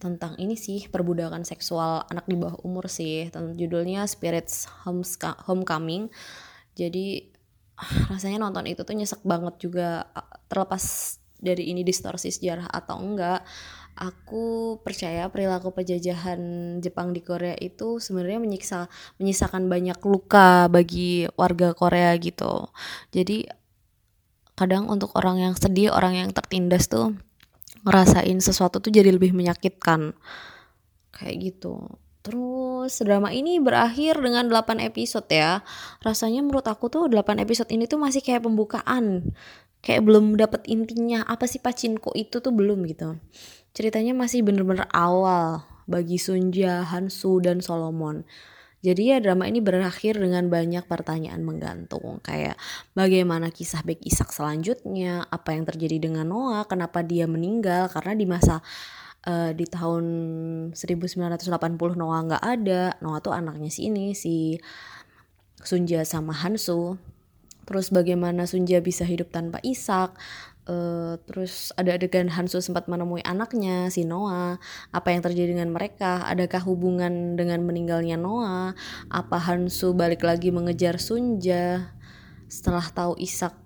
tentang 0.00 0.34
ini 0.40 0.56
sih 0.56 0.88
perbudakan 0.88 1.44
seksual 1.44 2.08
anak 2.08 2.24
di 2.24 2.34
bawah 2.34 2.56
umur 2.64 2.88
sih 2.88 3.28
judulnya 3.30 4.08
Spirits 4.08 4.64
Homecoming 5.44 6.08
jadi 6.72 7.28
rasanya 8.10 8.48
nonton 8.48 8.64
itu 8.64 8.80
tuh 8.80 8.96
nyesek 8.96 9.20
banget 9.28 9.60
juga 9.60 10.08
terlepas 10.48 11.16
dari 11.40 11.72
ini 11.72 11.84
distorsi 11.84 12.32
sejarah 12.32 12.68
atau 12.68 13.00
enggak 13.00 13.44
aku 14.00 14.80
percaya 14.80 15.28
perilaku 15.28 15.76
penjajahan 15.76 16.40
Jepang 16.80 17.12
di 17.12 17.20
Korea 17.20 17.52
itu 17.60 18.00
sebenarnya 18.00 18.40
menyiksa 18.40 18.88
menyisakan 19.20 19.68
banyak 19.68 20.00
luka 20.08 20.72
bagi 20.72 21.28
warga 21.36 21.76
Korea 21.76 22.16
gitu. 22.16 22.72
Jadi 23.12 23.44
kadang 24.56 24.88
untuk 24.88 25.12
orang 25.20 25.44
yang 25.44 25.54
sedih, 25.54 25.92
orang 25.92 26.16
yang 26.16 26.28
tertindas 26.32 26.88
tuh 26.88 27.12
ngerasain 27.84 28.40
sesuatu 28.40 28.80
tuh 28.80 28.88
jadi 28.88 29.12
lebih 29.12 29.36
menyakitkan. 29.36 30.16
Kayak 31.12 31.36
gitu. 31.52 32.00
Terus 32.24 33.00
drama 33.04 33.32
ini 33.32 33.60
berakhir 33.60 34.16
dengan 34.20 34.48
8 34.48 34.80
episode 34.80 35.28
ya. 35.28 35.60
Rasanya 36.00 36.40
menurut 36.40 36.64
aku 36.64 36.88
tuh 36.88 37.04
8 37.08 37.40
episode 37.44 37.68
ini 37.68 37.84
tuh 37.84 38.00
masih 38.00 38.24
kayak 38.24 38.44
pembukaan. 38.48 39.32
Kayak 39.80 40.04
belum 40.04 40.36
dapat 40.36 40.68
intinya 40.68 41.24
apa 41.24 41.48
sih 41.48 41.56
pacinko 41.56 42.12
itu 42.12 42.44
tuh 42.44 42.52
belum 42.52 42.84
gitu 42.84 43.16
ceritanya 43.76 44.12
masih 44.16 44.42
bener-bener 44.42 44.86
awal 44.90 45.64
bagi 45.90 46.16
Sunja, 46.22 46.86
Hansu, 46.86 47.42
dan 47.42 47.58
Solomon. 47.58 48.22
Jadi 48.80 49.12
ya 49.12 49.20
drama 49.20 49.44
ini 49.44 49.60
berakhir 49.60 50.16
dengan 50.16 50.48
banyak 50.48 50.88
pertanyaan 50.88 51.44
menggantung 51.44 52.16
kayak 52.24 52.56
bagaimana 52.96 53.52
kisah 53.52 53.84
Bek 53.84 54.00
Isak 54.00 54.32
selanjutnya, 54.32 55.28
apa 55.28 55.52
yang 55.52 55.68
terjadi 55.68 56.00
dengan 56.08 56.32
Noah, 56.32 56.64
kenapa 56.64 57.04
dia 57.04 57.28
meninggal 57.28 57.92
karena 57.92 58.16
di 58.16 58.24
masa 58.24 58.64
uh, 59.28 59.52
di 59.52 59.68
tahun 59.68 60.04
1980 60.72 61.52
Noah 61.76 62.20
nggak 62.24 62.44
ada, 62.44 62.96
Noah 63.04 63.20
tuh 63.20 63.36
anaknya 63.36 63.68
si 63.68 63.92
ini 63.92 64.16
si 64.16 64.56
Sunja 65.60 66.00
sama 66.08 66.32
Hansu. 66.32 66.96
Terus 67.68 67.92
bagaimana 67.92 68.48
Sunja 68.48 68.80
bisa 68.80 69.04
hidup 69.04 69.28
tanpa 69.28 69.60
Isak, 69.60 70.16
Uh, 70.70 71.18
terus 71.26 71.74
ada 71.74 71.98
adegan 71.98 72.30
Hansu 72.30 72.62
sempat 72.62 72.86
menemui 72.86 73.26
anaknya 73.26 73.90
si 73.90 74.06
Noah. 74.06 74.62
Apa 74.94 75.10
yang 75.10 75.18
terjadi 75.18 75.58
dengan 75.58 75.74
mereka? 75.74 76.22
Adakah 76.30 76.62
hubungan 76.62 77.34
dengan 77.34 77.66
meninggalnya 77.66 78.14
Noah? 78.14 78.78
Apa 79.10 79.42
Hansu 79.42 79.98
balik 79.98 80.22
lagi 80.22 80.54
mengejar 80.54 81.02
Sunja 81.02 81.90
setelah 82.46 82.86
tahu 82.86 83.18
Isak 83.18 83.58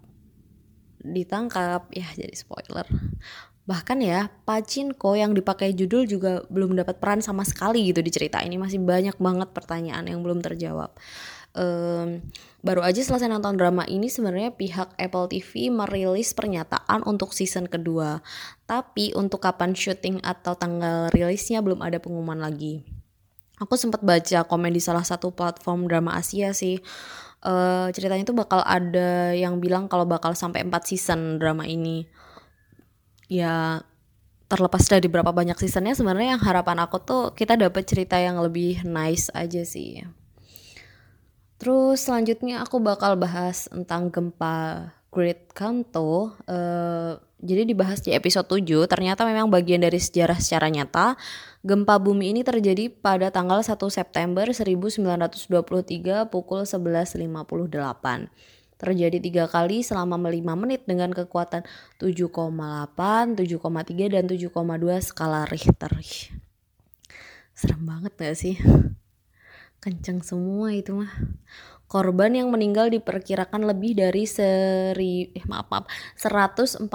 ditangkap? 1.04 1.92
Ya 1.92 2.08
jadi 2.16 2.32
spoiler. 2.32 2.88
Bahkan 3.68 4.00
ya, 4.00 4.32
Pachinko 4.49 5.12
yang 5.12 5.37
dipakai 5.37 5.76
judul 5.76 6.08
juga 6.08 6.40
belum 6.49 6.73
dapat 6.73 7.04
peran 7.04 7.20
sama 7.20 7.44
sekali 7.44 7.84
gitu 7.84 8.00
di 8.00 8.08
cerita 8.08 8.40
ini. 8.40 8.56
Masih 8.56 8.80
banyak 8.80 9.20
banget 9.20 9.52
pertanyaan 9.52 10.08
yang 10.08 10.25
belum 10.25 10.40
terjawab 10.40 10.96
um, 11.56 12.20
baru 12.64 12.80
aja 12.80 13.04
selesai 13.04 13.28
nonton 13.28 13.61
drama 13.61 13.85
ini 13.85 14.09
sebenarnya 14.09 14.56
pihak 14.56 14.97
Apple 14.97 15.28
TV 15.28 15.68
merilis 15.68 16.33
pernyataan 16.33 17.04
untuk 17.04 17.37
season 17.37 17.68
kedua. 17.68 18.25
Tapi 18.64 19.12
untuk 19.12 19.44
kapan 19.44 19.76
syuting 19.76 20.25
atau 20.25 20.56
tanggal 20.56 21.12
rilisnya 21.12 21.61
belum 21.61 21.85
ada 21.85 22.00
pengumuman 22.00 22.40
lagi. 22.40 22.80
Aku 23.61 23.76
sempat 23.76 24.00
baca 24.00 24.49
komen 24.49 24.73
di 24.73 24.80
salah 24.80 25.04
satu 25.04 25.30
platform 25.30 25.87
drama 25.87 26.16
Asia 26.16 26.56
sih. 26.56 26.80
Uh, 27.44 27.92
ceritanya 27.92 28.25
tuh 28.25 28.35
bakal 28.35 28.64
ada 28.64 29.37
yang 29.37 29.61
bilang 29.61 29.85
kalau 29.85 30.09
bakal 30.09 30.33
sampai 30.33 30.64
4 30.64 30.73
season 30.88 31.37
drama 31.37 31.68
ini. 31.68 32.09
Ya 33.28 33.85
terlepas 34.49 34.88
dari 34.88 35.04
berapa 35.12 35.37
banyak 35.37 35.61
seasonnya 35.61 35.92
sebenarnya 35.92 36.40
yang 36.40 36.42
harapan 36.42 36.80
aku 36.80 36.97
tuh 37.04 37.23
kita 37.37 37.61
dapat 37.61 37.85
cerita 37.85 38.16
yang 38.16 38.40
lebih 38.40 38.80
nice 38.88 39.28
aja 39.37 39.61
sih. 39.68 40.23
Terus 41.58 42.04
selanjutnya 42.04 42.61
aku 42.66 42.82
bakal 42.82 43.14
bahas 43.14 43.70
tentang 43.70 44.11
gempa 44.11 44.90
Great 45.14 45.54
Kanto. 45.54 46.34
Uh, 46.50 47.14
jadi 47.38 47.62
dibahas 47.62 48.02
di 48.02 48.11
episode 48.11 48.50
7, 48.50 48.90
ternyata 48.90 49.23
memang 49.23 49.46
bagian 49.46 49.78
dari 49.78 50.02
sejarah 50.02 50.40
secara 50.42 50.66
nyata. 50.73 51.14
Gempa 51.62 52.02
bumi 52.02 52.34
ini 52.34 52.42
terjadi 52.42 52.90
pada 52.90 53.30
tanggal 53.30 53.62
1 53.62 53.78
September 53.92 54.50
1923 54.50 56.26
pukul 56.28 56.66
11.58. 56.66 57.23
Terjadi 58.75 59.18
tiga 59.23 59.44
kali 59.46 59.87
selama 59.87 60.18
5 60.18 60.34
menit 60.58 60.82
dengan 60.84 61.14
kekuatan 61.14 61.62
7,8, 62.02 63.38
7,3, 63.38 64.12
dan 64.12 64.25
7,2 64.26 64.50
skala 64.99 65.46
Richter. 65.46 65.92
Serem 67.54 67.82
banget 67.87 68.12
gak 68.18 68.34
sih? 68.34 68.58
Kenceng 69.84 70.24
semua 70.24 70.72
itu 70.72 70.96
mah. 70.96 71.12
Korban 71.84 72.32
yang 72.32 72.48
meninggal 72.48 72.88
diperkirakan 72.88 73.68
lebih 73.68 73.94
dari 73.94 74.24
seri 74.24 75.28
eh 75.36 75.44
maaf 75.44 75.68
maaf 75.68 75.84
140 76.16 76.88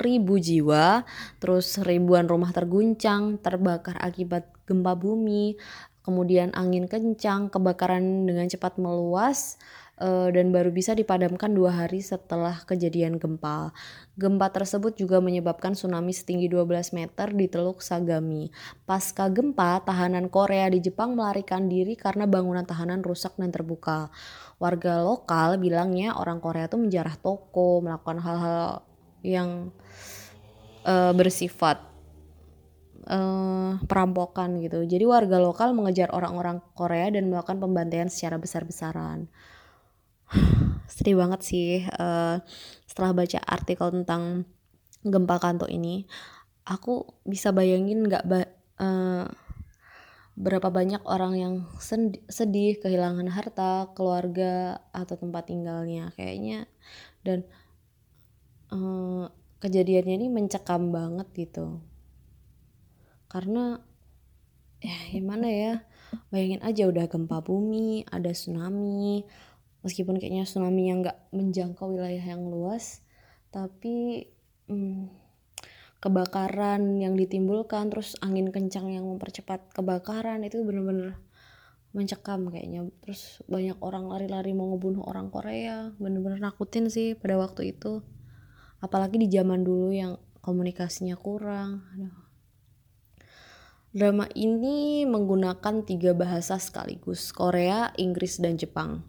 ribu 0.00 0.38
jiwa 0.38 1.02
terus 1.42 1.76
ribuan 1.82 2.30
rumah 2.30 2.54
terguncang 2.54 3.42
terbakar 3.42 4.00
akibat 4.00 4.48
gempa 4.64 4.96
bumi 4.96 5.58
kemudian 6.06 6.54
angin 6.56 6.88
kencang 6.88 7.52
kebakaran 7.52 8.24
dengan 8.24 8.48
cepat 8.48 8.80
meluas 8.80 9.60
dan 10.00 10.48
baru 10.48 10.72
bisa 10.72 10.96
dipadamkan 10.96 11.52
dua 11.52 11.84
hari 11.84 12.00
setelah 12.00 12.64
kejadian 12.64 13.20
gempa. 13.20 13.76
Gempa 14.16 14.48
tersebut 14.48 14.96
juga 14.96 15.20
menyebabkan 15.20 15.76
tsunami 15.76 16.16
setinggi 16.16 16.48
12 16.48 16.96
meter 16.96 17.28
di 17.36 17.46
Teluk 17.52 17.84
Sagami. 17.84 18.48
Pasca 18.88 19.28
gempa, 19.28 19.84
tahanan 19.84 20.32
Korea 20.32 20.72
di 20.72 20.80
Jepang 20.80 21.12
melarikan 21.12 21.68
diri 21.68 22.00
karena 22.00 22.24
bangunan 22.24 22.64
tahanan 22.64 23.04
rusak 23.04 23.36
dan 23.36 23.52
terbuka. 23.52 24.08
Warga 24.56 25.04
lokal 25.04 25.60
bilangnya 25.60 26.16
orang 26.16 26.40
Korea 26.40 26.64
itu 26.64 26.80
menjarah 26.80 27.20
toko, 27.20 27.84
melakukan 27.84 28.24
hal-hal 28.24 28.84
yang 29.20 29.68
uh, 30.88 31.12
bersifat 31.12 31.84
uh, 33.04 33.76
perampokan 33.84 34.64
gitu. 34.64 34.80
Jadi 34.88 35.04
warga 35.04 35.36
lokal 35.36 35.76
mengejar 35.76 36.08
orang-orang 36.16 36.64
Korea 36.72 37.12
dan 37.12 37.28
melakukan 37.28 37.60
pembantaian 37.60 38.08
secara 38.08 38.40
besar-besaran 38.40 39.28
sedih 40.94 41.16
banget 41.18 41.40
sih 41.42 41.70
uh, 41.98 42.42
setelah 42.86 43.14
baca 43.14 43.38
artikel 43.46 43.88
tentang 43.90 44.46
gempa 45.00 45.40
kanto 45.40 45.64
ini 45.66 46.04
aku 46.68 47.08
bisa 47.24 47.50
bayangin 47.50 48.04
nggak 48.04 48.24
ba 48.28 48.40
uh, 48.78 49.26
berapa 50.40 50.72
banyak 50.72 51.04
orang 51.04 51.34
yang 51.36 51.54
sedih 52.32 52.80
kehilangan 52.80 53.28
harta 53.28 53.92
keluarga 53.92 54.80
atau 54.88 55.20
tempat 55.20 55.52
tinggalnya. 55.52 56.16
Kayaknya 56.16 56.64
dan 57.20 57.44
uh, 58.72 59.28
kejadiannya 59.60 60.16
ini 60.16 60.28
mencekam 60.32 60.88
banget 60.94 61.28
gitu. 61.36 61.84
Karena 63.28 63.76
ya 64.80 64.96
gimana 65.12 65.46
ya 65.52 65.84
bayangin 66.32 66.64
aja 66.64 66.88
udah 66.88 67.04
gempa 67.04 67.44
bumi 67.44 68.08
ada 68.08 68.32
tsunami 68.32 69.28
meskipun 69.82 70.20
kayaknya 70.20 70.44
tsunami 70.44 70.88
yang 70.92 71.04
nggak 71.04 71.18
menjangkau 71.32 71.96
wilayah 71.96 72.22
yang 72.22 72.44
luas 72.46 73.04
tapi 73.50 74.28
hmm, 74.70 75.10
kebakaran 76.00 77.02
yang 77.02 77.18
ditimbulkan 77.18 77.92
terus 77.92 78.16
angin 78.24 78.48
kencang 78.54 78.88
yang 78.92 79.04
mempercepat 79.04 79.72
kebakaran 79.74 80.40
itu 80.46 80.62
bener-bener 80.64 81.18
mencekam 81.90 82.48
kayaknya 82.48 82.86
terus 83.02 83.42
banyak 83.50 83.74
orang 83.82 84.06
lari-lari 84.06 84.54
mau 84.54 84.70
ngebunuh 84.70 85.02
orang 85.02 85.28
Korea 85.28 85.90
bener-bener 85.98 86.38
nakutin 86.38 86.86
sih 86.86 87.18
pada 87.18 87.34
waktu 87.34 87.74
itu 87.74 88.00
apalagi 88.80 89.20
di 89.20 89.28
zaman 89.28 89.60
dulu 89.60 89.92
yang 89.92 90.16
komunikasinya 90.40 91.16
kurang. 91.20 91.84
Drama 93.90 94.30
ini 94.38 95.02
menggunakan 95.04 95.82
tiga 95.82 96.14
bahasa 96.14 96.56
sekaligus, 96.62 97.34
Korea, 97.34 97.90
Inggris, 97.98 98.38
dan 98.38 98.54
Jepang. 98.54 99.02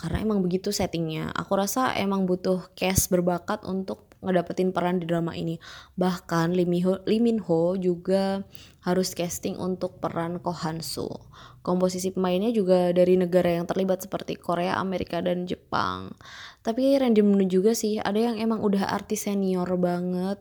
Karena 0.00 0.24
emang 0.24 0.40
begitu 0.40 0.72
settingnya. 0.72 1.28
Aku 1.36 1.60
rasa 1.60 1.92
emang 1.92 2.24
butuh 2.24 2.72
cast 2.72 3.12
berbakat 3.12 3.68
untuk 3.68 4.08
ngedapetin 4.24 4.72
peran 4.72 4.96
di 4.96 5.04
drama 5.04 5.36
ini. 5.36 5.60
Bahkan 6.00 6.56
Lee 6.56 6.64
Min 6.64 6.80
Ho, 6.88 7.04
Lee 7.04 7.20
Min 7.20 7.36
Ho 7.44 7.76
juga 7.76 8.48
harus 8.80 9.12
casting 9.12 9.60
untuk 9.60 10.00
peran 10.00 10.40
Ko 10.40 10.56
Han 10.56 10.80
Soo. 10.80 11.28
Komposisi 11.60 12.16
pemainnya 12.16 12.48
juga 12.48 12.96
dari 12.96 13.20
negara 13.20 13.60
yang 13.60 13.68
terlibat 13.68 14.00
seperti 14.00 14.40
Korea, 14.40 14.80
Amerika, 14.80 15.20
dan 15.20 15.44
Jepang. 15.44 16.16
Tapi 16.64 16.96
random 16.96 17.36
juga 17.44 17.76
sih, 17.76 18.00
ada 18.00 18.16
yang 18.16 18.40
emang 18.40 18.64
udah 18.64 18.88
artis 18.88 19.28
senior 19.28 19.68
banget 19.76 20.40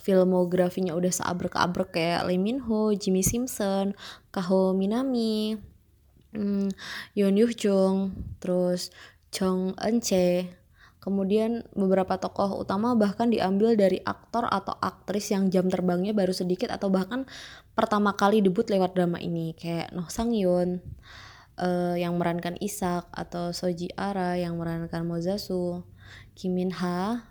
filmografinya 0.00 0.96
udah 0.96 1.12
seabrek-abrek 1.12 1.92
kayak 1.92 2.24
Lee 2.24 2.40
Min 2.40 2.64
Ho, 2.64 2.96
Jimmy 2.96 3.20
Simpson, 3.20 3.92
Kaho 4.32 4.72
Minami, 4.72 5.60
hmm, 6.34 6.68
Yoon 7.14 7.36
Yuh 7.38 7.52
Jung, 7.54 7.96
terus 8.42 8.90
Jong 9.30 9.74
Eun 9.78 9.98
Chae. 10.02 10.60
Kemudian 11.00 11.64
beberapa 11.72 12.20
tokoh 12.20 12.60
utama 12.60 12.92
bahkan 12.92 13.32
diambil 13.32 13.72
dari 13.72 14.04
aktor 14.04 14.44
atau 14.44 14.76
aktris 14.84 15.32
yang 15.32 15.48
jam 15.48 15.72
terbangnya 15.72 16.12
baru 16.12 16.36
sedikit 16.36 16.68
atau 16.68 16.92
bahkan 16.92 17.24
pertama 17.72 18.12
kali 18.12 18.44
debut 18.44 18.68
lewat 18.68 18.92
drama 18.92 19.16
ini 19.16 19.56
kayak 19.56 19.96
Noh 19.96 20.12
Sang 20.12 20.36
Yoon 20.36 20.84
uh, 21.56 21.96
yang 21.96 22.20
merankan 22.20 22.60
Isak 22.60 23.08
atau 23.16 23.56
Soji 23.56 23.88
Ara 23.96 24.36
yang 24.36 24.60
merankan 24.60 25.08
Mozasu, 25.08 25.88
Kim 26.36 26.60
Min 26.60 26.68
Ha 26.76 27.24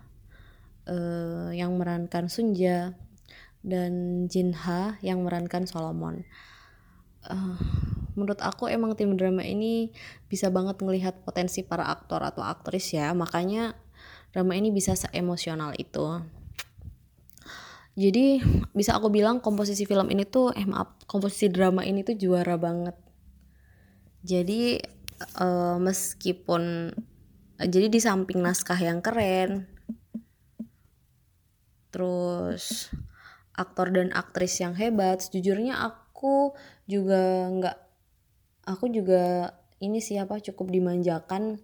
uh, 0.90 1.50
yang 1.54 1.78
merankan 1.78 2.26
Sunja 2.26 2.98
dan 3.62 4.26
Jin 4.26 4.50
Ha 4.66 4.98
yang 4.98 5.22
merankan 5.22 5.70
Solomon. 5.70 6.26
Uh, 7.22 7.54
menurut 8.20 8.44
aku 8.44 8.68
emang 8.68 8.92
tim 8.92 9.16
drama 9.16 9.40
ini 9.40 9.88
bisa 10.28 10.52
banget 10.52 10.84
ngelihat 10.84 11.24
potensi 11.24 11.64
para 11.64 11.88
aktor 11.88 12.20
atau 12.20 12.44
aktris 12.44 12.92
ya. 12.92 13.16
Makanya 13.16 13.72
drama 14.36 14.52
ini 14.60 14.68
bisa 14.68 14.92
seemosional 14.92 15.72
itu. 15.80 16.20
Jadi 17.96 18.38
bisa 18.76 18.94
aku 19.00 19.08
bilang 19.08 19.40
komposisi 19.40 19.88
film 19.88 20.12
ini 20.12 20.28
tuh 20.28 20.52
eh 20.52 20.68
maaf 20.68 21.00
komposisi 21.08 21.48
drama 21.48 21.82
ini 21.82 22.04
tuh 22.04 22.14
juara 22.14 22.60
banget. 22.60 22.94
Jadi 24.20 24.78
uh, 25.40 25.76
meskipun 25.80 26.94
jadi 27.60 27.92
di 27.92 28.00
samping 28.00 28.40
naskah 28.40 28.78
yang 28.78 29.04
keren 29.04 29.68
terus 31.90 32.88
aktor 33.52 33.92
dan 33.92 34.14
aktris 34.14 34.62
yang 34.62 34.72
hebat 34.78 35.20
sejujurnya 35.20 35.76
aku 35.76 36.54
juga 36.86 37.50
nggak 37.50 37.78
aku 38.64 38.90
juga 38.92 39.54
ini 39.80 39.98
siapa 40.00 40.40
cukup 40.40 40.68
dimanjakan 40.68 41.60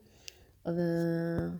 uh, 0.64 1.52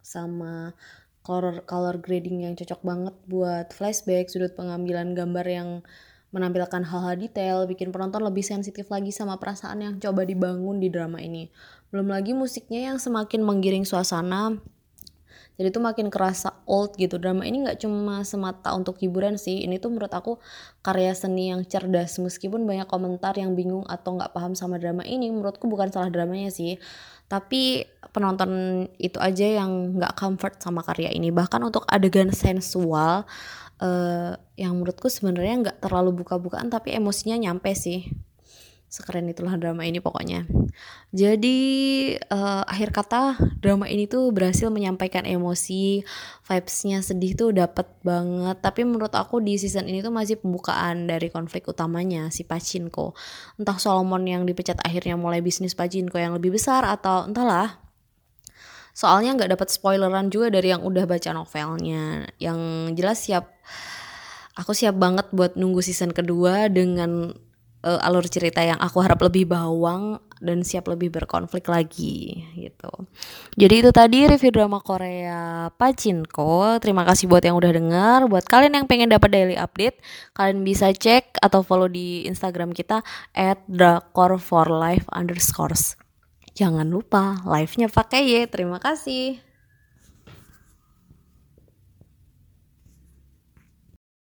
sama 0.00 0.72
color 1.20 1.68
color 1.68 2.00
grading 2.00 2.48
yang 2.48 2.56
cocok 2.56 2.80
banget 2.80 3.14
buat 3.28 3.68
flashback 3.76 4.32
sudut 4.32 4.56
pengambilan 4.56 5.12
gambar 5.12 5.44
yang 5.44 5.70
menampilkan 6.28 6.84
hal-hal 6.84 7.16
detail 7.16 7.64
bikin 7.64 7.88
penonton 7.88 8.20
lebih 8.20 8.44
sensitif 8.44 8.88
lagi 8.92 9.12
sama 9.12 9.40
perasaan 9.40 9.80
yang 9.80 9.94
coba 9.96 10.28
dibangun 10.28 10.76
di 10.76 10.92
drama 10.92 11.20
ini. 11.24 11.48
Belum 11.88 12.12
lagi 12.12 12.36
musiknya 12.36 12.92
yang 12.92 12.98
semakin 13.00 13.40
menggiring 13.40 13.88
suasana 13.88 14.60
jadi 15.58 15.74
tuh 15.74 15.82
makin 15.82 16.06
kerasa 16.06 16.54
old 16.70 16.94
gitu. 16.94 17.18
Drama 17.18 17.42
ini 17.42 17.66
nggak 17.66 17.82
cuma 17.82 18.22
semata 18.22 18.70
untuk 18.78 18.94
hiburan 19.02 19.34
sih. 19.34 19.66
Ini 19.66 19.82
tuh 19.82 19.90
menurut 19.90 20.14
aku 20.14 20.38
karya 20.86 21.10
seni 21.18 21.50
yang 21.50 21.66
cerdas. 21.66 22.22
Meskipun 22.22 22.62
banyak 22.62 22.86
komentar 22.86 23.34
yang 23.34 23.58
bingung 23.58 23.82
atau 23.90 24.14
nggak 24.14 24.30
paham 24.30 24.54
sama 24.54 24.78
drama 24.78 25.02
ini 25.02 25.26
menurutku 25.34 25.66
bukan 25.66 25.90
salah 25.90 26.14
dramanya 26.14 26.54
sih. 26.54 26.78
Tapi 27.26 27.82
penonton 28.14 28.86
itu 29.02 29.18
aja 29.18 29.58
yang 29.58 29.98
nggak 29.98 30.14
comfort 30.14 30.62
sama 30.62 30.86
karya 30.86 31.10
ini. 31.10 31.34
Bahkan 31.34 31.58
untuk 31.66 31.82
adegan 31.90 32.30
sensual 32.30 33.26
uh, 33.82 34.32
yang 34.54 34.78
menurutku 34.78 35.10
sebenarnya 35.10 35.54
nggak 35.66 35.78
terlalu 35.82 36.22
buka-bukaan 36.22 36.70
tapi 36.70 36.94
emosinya 36.94 37.34
nyampe 37.34 37.74
sih 37.74 38.10
sekeren 38.88 39.28
itulah 39.28 39.60
drama 39.60 39.84
ini 39.84 40.00
pokoknya. 40.00 40.48
Jadi 41.12 41.56
uh, 42.32 42.64
akhir 42.64 42.96
kata 42.96 43.36
drama 43.60 43.84
ini 43.84 44.08
tuh 44.08 44.32
berhasil 44.32 44.72
menyampaikan 44.72 45.28
emosi 45.28 46.00
vibesnya 46.48 47.04
sedih 47.04 47.36
tuh 47.36 47.50
dapet 47.52 47.84
banget. 48.00 48.56
Tapi 48.64 48.88
menurut 48.88 49.12
aku 49.12 49.44
di 49.44 49.60
season 49.60 49.84
ini 49.84 50.00
tuh 50.00 50.12
masih 50.12 50.40
pembukaan 50.40 51.04
dari 51.04 51.28
konflik 51.28 51.68
utamanya 51.68 52.32
si 52.32 52.48
Pachinko 52.48 53.12
entah 53.60 53.76
Solomon 53.76 54.24
yang 54.24 54.48
dipecat 54.48 54.80
akhirnya 54.80 55.20
mulai 55.20 55.44
bisnis 55.44 55.76
Pachinko 55.76 56.16
yang 56.16 56.32
lebih 56.32 56.56
besar 56.56 56.88
atau 56.88 57.28
entahlah. 57.28 57.84
Soalnya 58.96 59.36
nggak 59.36 59.54
dapat 59.54 59.68
spoileran 59.70 60.32
juga 60.32 60.50
dari 60.50 60.74
yang 60.74 60.82
udah 60.82 61.04
baca 61.06 61.30
novelnya. 61.30 62.26
Yang 62.40 62.58
jelas 62.98 63.18
siap 63.20 63.52
aku 64.58 64.74
siap 64.74 64.98
banget 64.98 65.30
buat 65.30 65.54
nunggu 65.54 65.84
season 65.84 66.10
kedua 66.10 66.66
dengan 66.66 67.30
uh, 67.82 68.00
alur 68.02 68.26
cerita 68.26 68.62
yang 68.64 68.78
aku 68.78 68.98
harap 69.02 69.20
lebih 69.22 69.50
bawang 69.50 70.18
dan 70.38 70.62
siap 70.62 70.86
lebih 70.86 71.10
berkonflik 71.10 71.66
lagi 71.66 72.46
gitu. 72.54 72.90
Jadi 73.58 73.74
itu 73.82 73.90
tadi 73.90 74.30
review 74.30 74.54
drama 74.54 74.78
Korea 74.78 75.70
Pachinko. 75.74 76.78
Terima 76.78 77.02
kasih 77.02 77.26
buat 77.26 77.42
yang 77.42 77.58
udah 77.58 77.72
denger. 77.74 78.18
Buat 78.30 78.46
kalian 78.46 78.82
yang 78.82 78.86
pengen 78.86 79.10
dapat 79.10 79.34
daily 79.34 79.56
update, 79.58 79.98
kalian 80.38 80.62
bisa 80.62 80.94
cek 80.94 81.42
atau 81.42 81.66
follow 81.66 81.90
di 81.90 82.26
Instagram 82.30 82.70
kita 82.70 83.02
at 83.34 83.58
underscores. 85.10 85.98
Jangan 86.54 86.90
lupa 86.90 87.42
live-nya 87.46 87.86
pakai 87.90 88.22
ya. 88.26 88.42
Terima 88.50 88.82
kasih. 88.82 89.47